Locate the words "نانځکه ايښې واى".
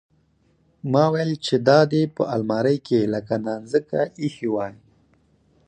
3.45-4.73